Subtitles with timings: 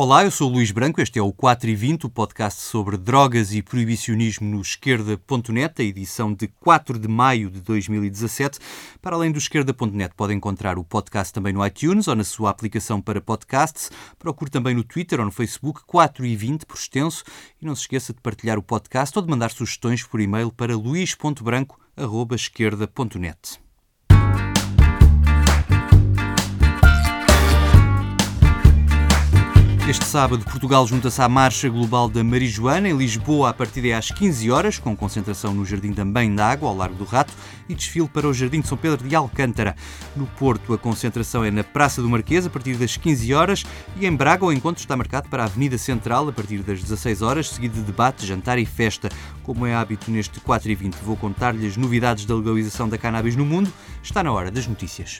[0.00, 2.96] Olá, eu sou o Luís Branco, este é o 4 e 20, o podcast sobre
[2.96, 8.60] drogas e proibicionismo no esquerda.net, a edição de 4 de maio de 2017.
[9.02, 13.02] Para além do esquerda.net, pode encontrar o podcast também no iTunes ou na sua aplicação
[13.02, 13.90] para podcasts.
[14.20, 17.24] Procure também no Twitter ou no Facebook 4 e 20 por extenso
[17.60, 20.76] e não se esqueça de partilhar o podcast ou de mandar sugestões por e-mail para
[20.76, 23.67] luís.branco.esquerda.net.
[29.88, 34.50] Este sábado, Portugal junta-se à Marcha Global da Marijuana em Lisboa a partir às 15
[34.50, 37.32] horas, com concentração no Jardim também da Água, ao Largo do Rato,
[37.66, 39.74] e desfile para o Jardim de São Pedro de Alcântara.
[40.14, 43.64] No Porto, a concentração é na Praça do Marquês a partir das 15 horas
[43.98, 47.22] e em Braga o encontro está marcado para a Avenida Central a partir das 16
[47.22, 49.08] horas, seguido de debate, jantar e festa.
[49.42, 53.34] Como é hábito neste 4 e 20, vou contar-lhe as novidades da legalização da cannabis
[53.34, 53.72] no mundo.
[54.02, 55.18] Está na hora das notícias.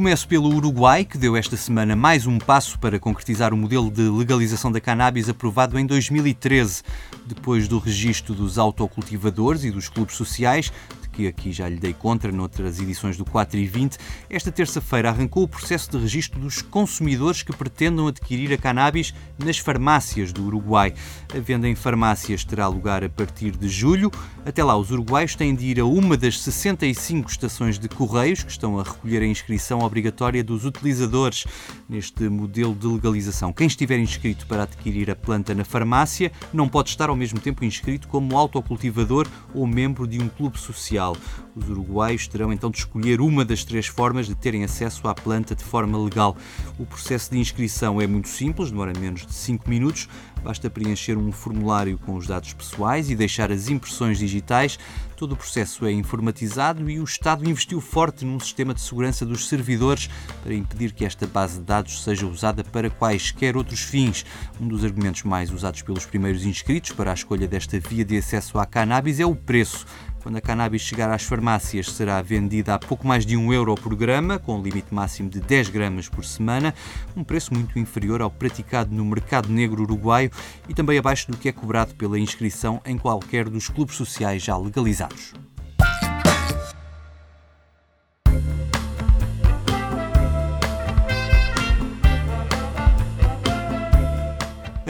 [0.00, 4.00] Começo pelo Uruguai, que deu esta semana mais um passo para concretizar o modelo de
[4.00, 6.82] legalização da cannabis aprovado em 2013,
[7.26, 10.72] depois do registro dos autocultivadores e dos clubes sociais,
[11.20, 13.98] que aqui já lhe dei contra noutras edições do 4 e 20,
[14.30, 19.58] esta terça-feira arrancou o processo de registro dos consumidores que pretendam adquirir a cannabis nas
[19.58, 20.94] farmácias do Uruguai.
[21.34, 24.10] A venda em farmácias terá lugar a partir de julho.
[24.46, 28.50] Até lá, os uruguaios têm de ir a uma das 65 estações de correios que
[28.50, 31.44] estão a recolher a inscrição obrigatória dos utilizadores
[31.88, 33.52] neste modelo de legalização.
[33.52, 37.64] Quem estiver inscrito para adquirir a planta na farmácia não pode estar ao mesmo tempo
[37.64, 41.09] inscrito como autocultivador ou membro de um clube social.
[41.54, 45.54] Os uruguaios terão então de escolher uma das três formas de terem acesso à planta
[45.54, 46.36] de forma legal.
[46.78, 50.08] O processo de inscrição é muito simples, demora menos de 5 minutos.
[50.42, 54.78] Basta preencher um formulário com os dados pessoais e deixar as impressões digitais.
[55.14, 59.48] Todo o processo é informatizado e o Estado investiu forte num sistema de segurança dos
[59.48, 60.08] servidores
[60.42, 64.24] para impedir que esta base de dados seja usada para quaisquer outros fins.
[64.58, 68.58] Um dos argumentos mais usados pelos primeiros inscritos para a escolha desta via de acesso
[68.58, 69.84] à cannabis é o preço.
[70.22, 73.94] Quando a cannabis chegar às farmácias, será vendida a pouco mais de 1 euro por
[73.94, 76.74] grama, com limite máximo de 10 gramas por semana,
[77.16, 80.30] um preço muito inferior ao praticado no mercado negro uruguaio
[80.68, 84.56] e também abaixo do que é cobrado pela inscrição em qualquer dos clubes sociais já
[84.56, 85.32] legalizados.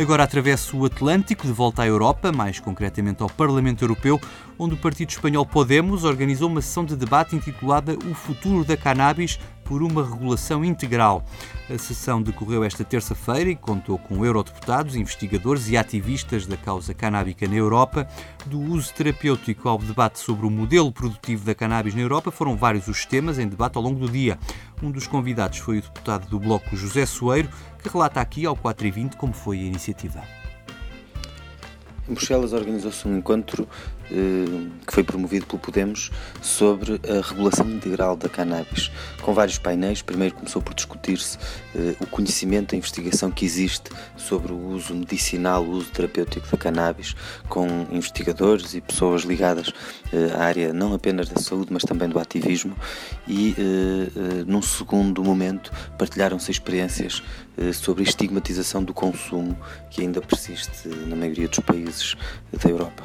[0.00, 4.18] Agora atravesso o Atlântico de volta à Europa, mais concretamente ao Parlamento Europeu,
[4.58, 9.38] onde o partido espanhol Podemos organizou uma sessão de debate intitulada O futuro da cannabis
[9.70, 11.24] por uma regulação integral.
[11.72, 17.46] A sessão decorreu esta terça-feira e contou com eurodeputados, investigadores e ativistas da causa canábica
[17.46, 18.04] na Europa.
[18.46, 22.88] Do uso terapêutico ao debate sobre o modelo produtivo da cannabis na Europa, foram vários
[22.88, 24.36] os temas em debate ao longo do dia.
[24.82, 27.48] Um dos convidados foi o deputado do Bloco José Soeiro,
[27.80, 30.20] que relata aqui ao 4 e 20 como foi a iniciativa.
[32.08, 33.68] Em Bruxelas organizou-se um encontro
[34.86, 36.10] que foi promovido pelo Podemos
[36.42, 38.90] sobre a regulação integral da cannabis,
[39.22, 40.02] com vários painéis.
[40.02, 41.38] Primeiro começou por discutir-se
[41.74, 46.56] eh, o conhecimento, a investigação que existe sobre o uso medicinal, o uso terapêutico da
[46.56, 47.14] cannabis,
[47.48, 49.72] com investigadores e pessoas ligadas
[50.12, 52.74] eh, à área não apenas da saúde, mas também do ativismo.
[53.28, 53.54] E
[54.46, 57.22] num segundo momento partilharam-se experiências
[57.74, 59.56] sobre a estigmatização do consumo
[59.90, 62.16] que ainda persiste na maioria dos países
[62.52, 63.04] da Europa.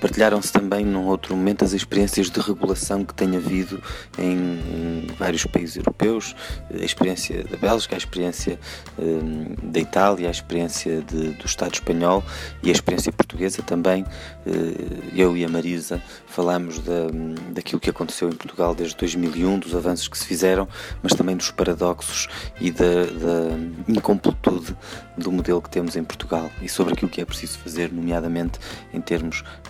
[0.00, 3.82] Partilharam-se também, num outro momento, as experiências de regulação que tem havido
[4.18, 6.34] em, vários países europeus,
[6.72, 8.58] a experiência da Bélgica, a experiência
[8.98, 12.22] um, da Itália, a experiência de, do Estado espanhol
[12.62, 14.02] e a experiência portuguesa também.
[14.46, 17.08] Uh, eu e a Marisa falámos da,
[17.52, 20.68] daquilo que aconteceu em Portugal desde 2001, dos avanços que se fizeram,
[21.02, 22.28] mas também dos paradoxos
[22.60, 23.56] e da, da
[23.88, 24.76] incompletude
[25.16, 28.58] do modelo que temos em Portugal e sobre aquilo que é preciso fazer, nomeadamente
[28.92, 29.15] em termos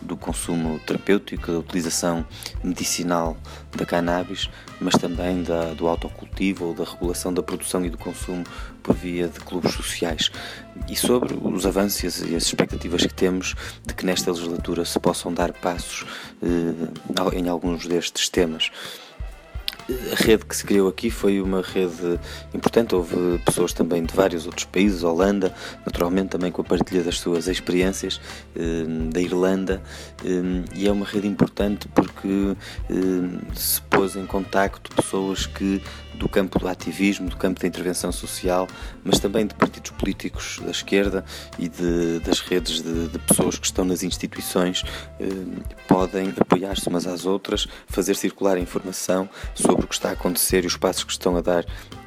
[0.03, 2.27] do consumo terapêutico, da utilização
[2.63, 3.37] medicinal
[3.77, 4.49] da cannabis,
[4.81, 8.45] mas também da, do autocultivo ou da regulação da produção e do consumo
[8.83, 10.31] por via de clubes sociais.
[10.89, 13.55] E sobre os avanços e as expectativas que temos
[13.87, 16.07] de que nesta legislatura se possam dar passos
[16.43, 18.71] eh, em alguns destes temas.
[19.89, 22.19] A rede que se criou aqui foi uma rede
[22.53, 25.55] importante, houve pessoas também de vários outros países, Holanda,
[25.85, 28.21] naturalmente também com a partilha das suas experiências,
[28.57, 29.81] eh, da Irlanda,
[30.25, 32.57] eh, e é uma rede importante porque
[32.91, 35.81] eh, se pôs em contacto pessoas que
[36.15, 38.67] do campo do ativismo, do campo da intervenção social,
[39.05, 41.23] mas também de partidos políticos da esquerda
[41.59, 44.83] e de, das redes de, de, pessoas que estão nas instituições
[45.87, 50.65] podem apoiar-se umas às outras, fazer circular a informação sobre o que está a acontecer
[50.65, 51.65] e os passos que estão a dar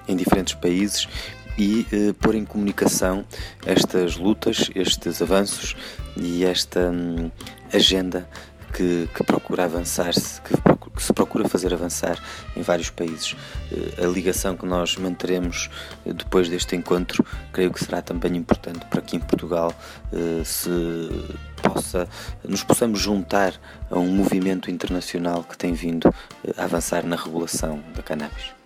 [0.07, 1.07] em diferentes países
[1.60, 3.25] e eh, pôr em comunicação
[3.66, 5.75] estas lutas, estes avanços
[6.16, 7.30] e esta hum,
[7.71, 8.27] agenda
[8.71, 12.18] que, que procura avançar-se, que, que, se procura fazer avançar
[12.56, 13.36] em vários países.
[13.72, 15.69] Eh, a ligação que nós manteremos
[16.06, 19.74] eh, depois deste encontro, creio que será também importante para que em Portugal
[20.45, 20.69] se
[21.74, 22.07] possa,
[22.44, 23.54] nos possamos juntar
[23.89, 26.13] a um movimento internacional que tem vindo
[26.57, 28.60] a avançar na regulação da cannabis.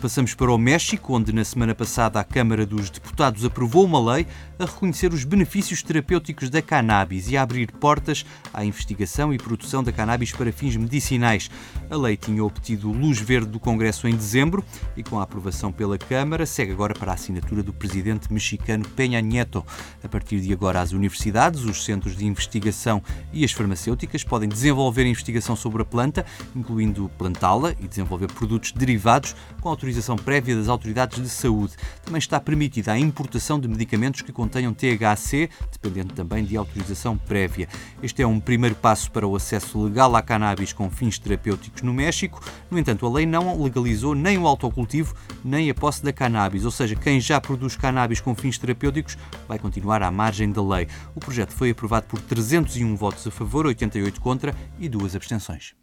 [0.00, 4.26] Passamos para o México, onde na semana passada a Câmara dos Deputados aprovou uma lei
[4.62, 9.82] a reconhecer os benefícios terapêuticos da cannabis e a abrir portas à investigação e produção
[9.82, 11.50] da cannabis para fins medicinais.
[11.90, 14.62] A lei tinha obtido luz verde do Congresso em dezembro
[14.96, 19.20] e, com a aprovação pela Câmara, segue agora para a assinatura do presidente mexicano Peña
[19.20, 19.64] Nieto.
[20.04, 23.02] A partir de agora, as universidades, os centros de investigação
[23.32, 29.34] e as farmacêuticas podem desenvolver investigação sobre a planta, incluindo plantá-la e desenvolver produtos derivados
[29.60, 31.74] com autorização prévia das autoridades de saúde.
[32.04, 37.68] Também está permitida a importação de medicamentos que contenham THC, dependendo também de autorização prévia.
[38.02, 41.94] Este é um primeiro passo para o acesso legal à cannabis com fins terapêuticos no
[41.94, 42.42] México.
[42.68, 45.14] No entanto, a lei não legalizou nem o autocultivo
[45.44, 49.16] nem a posse da cannabis, ou seja, quem já produz cannabis com fins terapêuticos
[49.46, 50.88] vai continuar à margem da lei.
[51.14, 55.79] O projeto foi aprovado por 301 votos a favor, 88 contra e duas abstenções.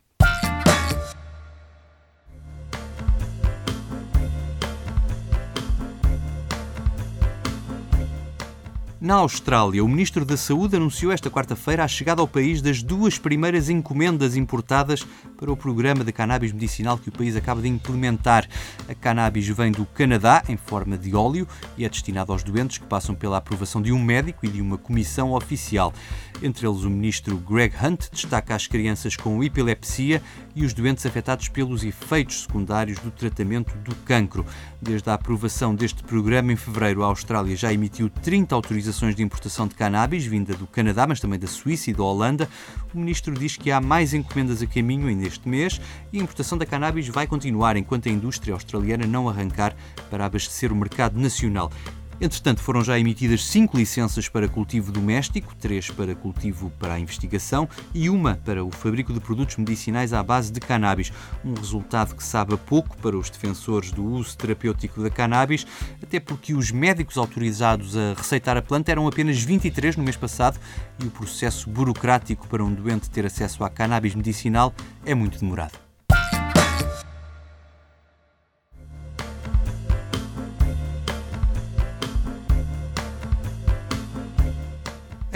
[8.99, 13.19] Na Austrália, o Ministro da Saúde anunciou esta quarta-feira a chegada ao país das duas
[13.19, 15.05] primeiras encomendas importadas
[15.37, 18.49] para o programa de cannabis medicinal que o país acaba de implementar.
[18.89, 21.47] A cannabis vem do Canadá em forma de óleo
[21.77, 24.79] e é destinada aos doentes que passam pela aprovação de um médico e de uma
[24.79, 25.93] comissão oficial.
[26.41, 30.23] Entre eles, o Ministro Greg Hunt destaca as crianças com epilepsia
[30.55, 34.43] e os doentes afetados pelos efeitos secundários do tratamento do cancro.
[34.81, 38.55] Desde a aprovação deste programa em fevereiro, a Austrália já emitiu 30
[38.87, 42.49] autorizações de importação de cannabis, vinda do Canadá, mas também da Suíça e da Holanda.
[42.93, 45.81] O ministro diz que há mais encomendas a caminho ainda este mês
[46.11, 49.75] e a importação da cannabis vai continuar enquanto a indústria australiana não arrancar
[50.09, 51.71] para abastecer o mercado nacional.
[52.19, 57.69] Entretanto, foram já emitidas cinco licenças para cultivo doméstico, três para cultivo para a investigação
[57.93, 61.11] e uma para o fabrico de produtos medicinais à base de cannabis.
[61.45, 65.65] Um resultado que sabe a pouco para os defensores do uso terapêutico da cannabis,
[66.01, 70.59] até porque os médicos autorizados a receitar a planta eram apenas 23 no mês passado
[70.99, 74.73] e o processo burocrático para um doente ter acesso à cannabis medicinal
[75.05, 75.86] é muito demorado.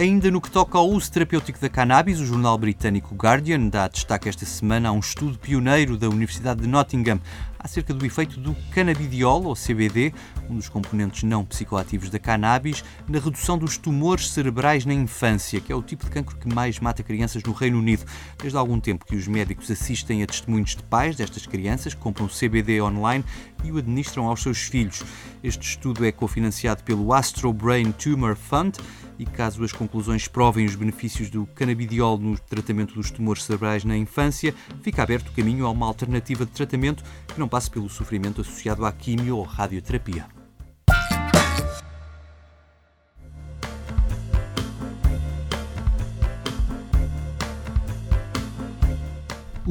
[0.02, 4.28] Ainda no que toca ao uso terapêutico da cannabis, o jornal britânico Guardian dá destaque
[4.28, 7.22] esta semana a um estudo pioneiro da Universidade de Nottingham
[7.60, 10.12] acerca do efeito do canabidiol, ou CBD,
[10.50, 15.72] um dos componentes não psicoativos da cannabis, na redução dos tumores cerebrais na infância, que
[15.72, 18.04] é o tipo de cancro que mais mata crianças no Reino Unido.
[18.40, 22.02] Desde há algum tempo que os médicos assistem a testemunhos de pais destas crianças que
[22.02, 23.24] compram CBD online
[23.64, 25.04] e o administram aos seus filhos.
[25.44, 28.80] Este estudo é cofinanciado pelo Astro Brain Tumor Fund
[29.22, 33.96] e caso as conclusões provem os benefícios do canabidiol no tratamento dos tumores cerebrais na
[33.96, 34.52] infância,
[34.82, 38.84] fica aberto o caminho a uma alternativa de tratamento que não passe pelo sofrimento associado
[38.84, 40.26] à quimio ou radioterapia.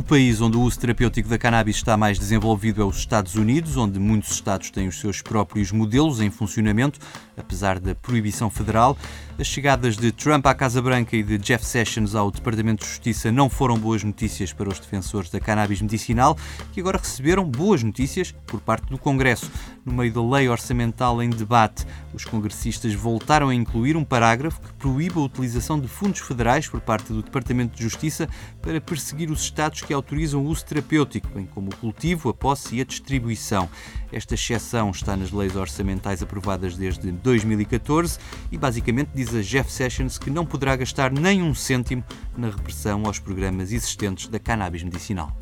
[0.00, 3.76] O país onde o uso terapêutico da cannabis está mais desenvolvido é os Estados Unidos,
[3.76, 6.98] onde muitos estados têm os seus próprios modelos em funcionamento,
[7.36, 8.96] apesar da proibição federal.
[9.40, 13.32] As chegadas de Trump à Casa Branca e de Jeff Sessions ao Departamento de Justiça
[13.32, 16.36] não foram boas notícias para os defensores da cannabis medicinal,
[16.72, 19.50] que agora receberam boas notícias por parte do Congresso.
[19.82, 24.74] No meio da lei orçamental em debate, os congressistas voltaram a incluir um parágrafo que
[24.74, 28.28] proíbe a utilização de fundos federais por parte do Departamento de Justiça
[28.60, 32.76] para perseguir os estados que autorizam o uso terapêutico, bem como o cultivo, a posse
[32.76, 33.70] e a distribuição.
[34.12, 38.18] Esta exceção está nas leis orçamentais aprovadas desde 2014
[38.52, 42.02] e basicamente diz avisa Jeff Sessions que não poderá gastar nem um cêntimo
[42.36, 45.36] na repressão aos programas existentes da cannabis medicinal.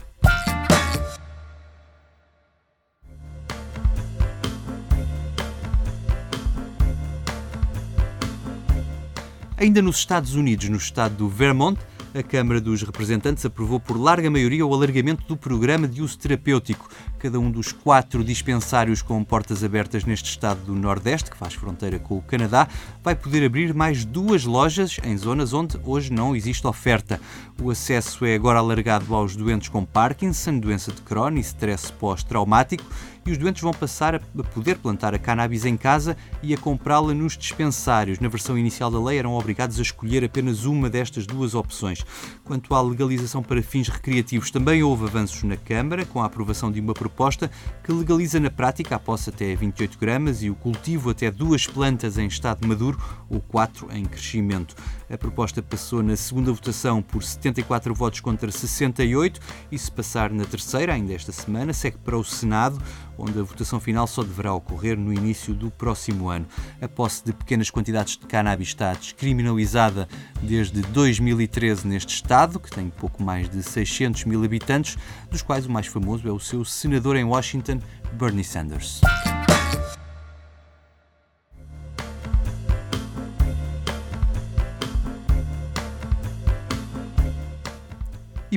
[9.56, 11.80] Ainda nos Estados Unidos, no estado do Vermont,
[12.18, 16.88] a Câmara dos Representantes aprovou por larga maioria o alargamento do programa de uso terapêutico.
[17.18, 21.98] Cada um dos quatro dispensários com portas abertas neste estado do Nordeste, que faz fronteira
[21.98, 22.66] com o Canadá,
[23.04, 27.20] vai poder abrir mais duas lojas em zonas onde hoje não existe oferta.
[27.60, 32.84] O acesso é agora alargado aos doentes com Parkinson, doença de Crohn e stress pós-traumático
[33.28, 34.20] e os doentes vão passar a
[34.54, 38.20] poder plantar a cannabis em casa e a comprá-la nos dispensários.
[38.20, 42.04] Na versão inicial da lei eram obrigados a escolher apenas uma destas duas opções.
[42.42, 46.80] Quanto à legalização para fins recreativos, também houve avanços na Câmara, com a aprovação de
[46.80, 47.50] uma proposta
[47.84, 52.16] que legaliza na prática a posse até 28 gramas e o cultivo até duas plantas
[52.16, 54.74] em estado maduro ou quatro em crescimento.
[55.10, 60.44] A proposta passou na segunda votação por 74 votos contra 68 e, se passar na
[60.44, 62.78] terceira, ainda esta semana, segue para o Senado
[63.18, 66.46] onde a votação final só deverá ocorrer no início do próximo ano.
[66.80, 70.08] A posse de pequenas quantidades de cannabis está descriminalizada
[70.40, 74.96] desde 2013 neste estado, que tem pouco mais de 600 mil habitantes,
[75.30, 77.80] dos quais o mais famoso é o seu senador em Washington,
[78.12, 79.00] Bernie Sanders.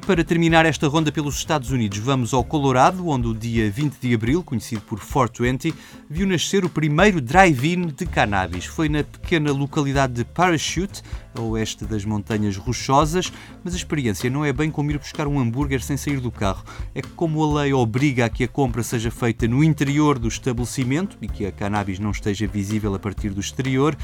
[0.01, 4.00] E para terminar esta ronda pelos Estados Unidos, vamos ao Colorado, onde o dia 20
[4.00, 5.75] de abril, conhecido por 420,
[6.10, 8.65] viu nascer o primeiro drive-in de cannabis.
[8.65, 11.03] Foi na pequena localidade de Parachute,
[11.35, 13.31] a oeste das Montanhas Rochosas,
[13.63, 16.63] mas a experiência não é bem como ir buscar um hambúrguer sem sair do carro.
[16.93, 20.27] É que, como a lei obriga a que a compra seja feita no interior do
[20.27, 23.97] estabelecimento e que a cannabis não esteja visível a partir do exterior,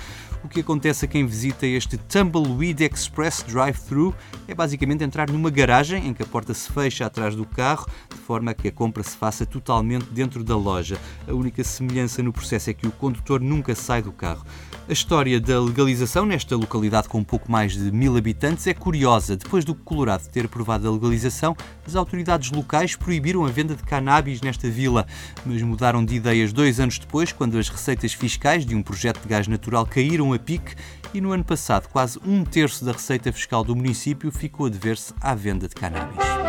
[0.43, 4.15] o que acontece a quem visita este Tumbleweed Express Drive-Thru
[4.47, 8.17] é basicamente entrar numa garagem em que a porta se fecha atrás do carro, de
[8.17, 10.97] forma a que a compra se faça totalmente dentro da loja.
[11.27, 14.45] A única semelhança no processo é que o condutor nunca sai do carro.
[14.87, 19.35] A história da legalização nesta localidade com um pouco mais de mil habitantes é curiosa.
[19.35, 21.55] Depois do Colorado ter aprovado a legalização,
[21.85, 25.07] as autoridades locais proibiram a venda de cannabis nesta vila,
[25.43, 29.27] mas mudaram de ideias dois anos depois, quando as receitas fiscais de um projeto de
[29.27, 30.75] gás natural caíram a pique
[31.13, 35.13] e no ano passado quase um terço da receita fiscal do município ficou a dever-se
[35.19, 36.46] à venda de cannabis.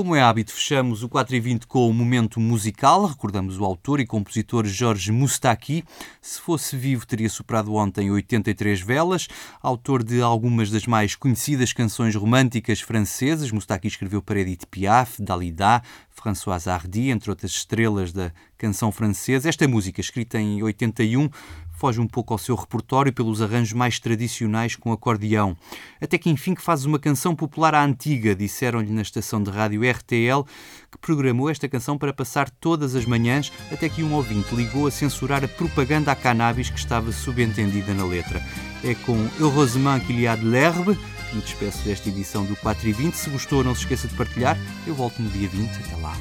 [0.00, 3.04] Como é hábito, fechamos o 4 e 20 com o momento musical.
[3.04, 5.84] Recordamos o autor e compositor Jorge Moustaki.
[6.22, 9.28] Se fosse vivo, teria superado ontem 83 velas.
[9.62, 15.82] Autor de algumas das mais conhecidas canções românticas francesas, Moustaki escreveu para Edith Piaf, Dalida,
[16.20, 19.48] François Hardy, entre outras estrelas da canção francesa.
[19.48, 21.30] Esta música, escrita em 81,
[21.72, 25.56] foge um pouco ao seu repertório pelos arranjos mais tradicionais com acordeão.
[25.98, 29.80] Até que enfim que faz uma canção popular à antiga, disseram-lhe na estação de rádio
[29.90, 30.44] RTL,
[30.90, 34.90] que programou esta canção para passar todas as manhãs, até que um ouvinte ligou a
[34.90, 38.44] censurar a propaganda à cannabis que estava subentendida na letra.
[38.84, 40.98] É com Heureusement qu'il y a de l'herbe
[41.30, 43.14] que me despeço desta edição do 4 e 20.
[43.14, 44.58] Se gostou, não se esqueça de partilhar.
[44.86, 45.70] Eu volto no dia 20.
[45.70, 46.16] Até lá.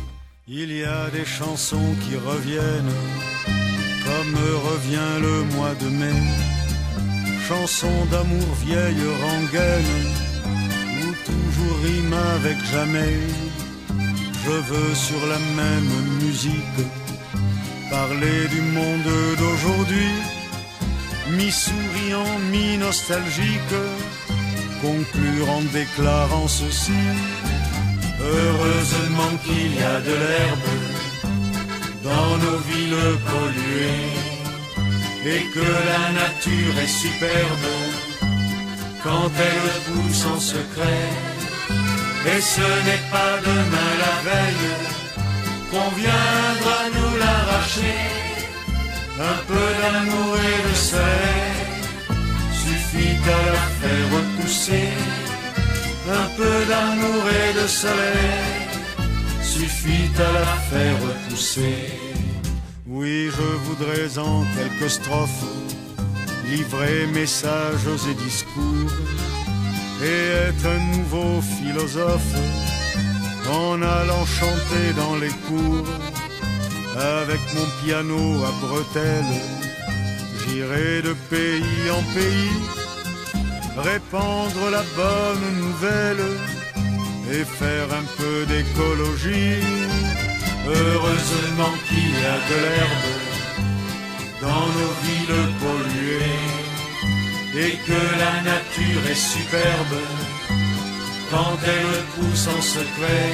[0.48, 2.94] Il y a des chansons qui reviennent
[4.04, 4.36] comme
[4.72, 6.22] revient le mois de mai.
[7.48, 9.94] Chanson d'amour vieille rengaine,
[11.02, 13.20] où toujours rime avec jamais.
[14.44, 15.92] Je veux sur la même
[16.24, 16.82] musique
[17.90, 20.12] parler du monde d'aujourd'hui,
[21.38, 23.78] mi-souriant, mi-nostalgique,
[24.82, 27.02] conclure en déclarant ceci.
[28.22, 30.72] Heureusement qu'il y a de l'herbe
[32.04, 34.30] dans nos villes polluées
[35.26, 37.70] et que la nature est superbe
[39.04, 41.08] quand elle pousse en secret.
[42.34, 44.76] Et ce n'est pas demain la veille
[45.72, 48.00] qu'on viendra nous l'arracher.
[49.20, 51.59] Un peu d'amour et de soleil
[52.90, 54.90] suffit à la faire repousser.
[56.12, 58.68] Un peu d'amour et de soleil
[59.44, 60.98] suffit à la faire
[61.30, 61.76] pousser.
[62.88, 65.46] Oui, je voudrais en quelques strophes
[66.50, 68.92] livrer messages et discours
[70.02, 72.36] et être un nouveau philosophe
[73.52, 75.88] en allant chanter dans les cours
[76.98, 79.42] avec mon piano à bretelles.
[80.42, 82.79] J'irai de pays en pays
[83.78, 86.26] répandre la bonne nouvelle
[87.32, 89.62] et faire un peu d'écologie.
[90.68, 93.10] Heureusement qu'il y a de l'herbe
[94.42, 96.60] dans nos villes polluées
[97.56, 100.00] et que la nature est superbe
[101.32, 103.32] quand elle pousse en secret.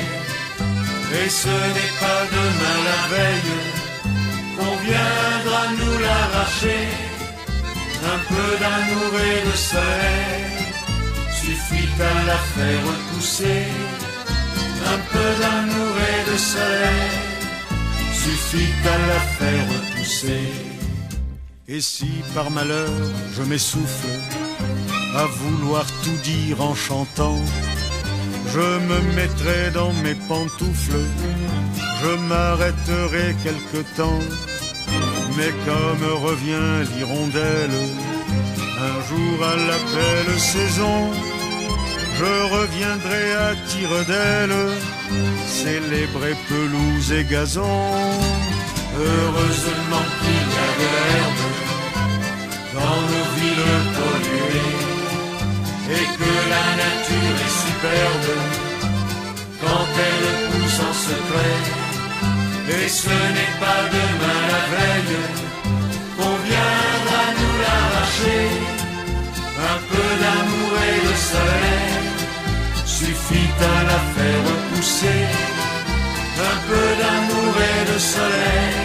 [1.24, 3.58] Et ce n'est pas demain la veille
[4.58, 7.14] qu'on viendra nous l'arracher.
[8.13, 10.45] Un peu d'amour et de soleil
[11.41, 13.63] suffit à la faire pousser.
[14.93, 17.12] Un peu d'amour et de soleil
[18.13, 20.75] suffit à la faire pousser.
[21.67, 22.89] Et si par malheur
[23.35, 24.15] je m'essouffle
[25.15, 27.41] à vouloir tout dire en chantant,
[28.53, 31.05] je me mettrai dans mes pantoufles,
[32.01, 34.19] je m'arrêterai quelque temps,
[35.38, 37.77] mais comme revient l'hirondelle,
[38.80, 41.12] un jour à la belle saison,
[42.18, 44.56] je reviendrai à tire d'aile,
[45.48, 47.92] célébrer pelouse et gazon.
[48.98, 51.46] Heureusement qu'il y a de l'herbe
[52.75, 54.86] dans nos villes polluées
[55.98, 58.32] et que la nature est superbe
[59.62, 61.86] quand elle pousse en secret.
[62.68, 63.85] Et ce n'est pas
[74.86, 78.75] un peu d'amour et de soleil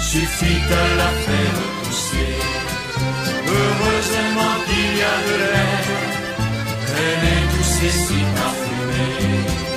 [0.00, 2.34] suffit à la faire pousser.
[3.46, 5.86] Heureusement qu'il y a de l'air,
[6.98, 9.73] elle est douce et si parfumée.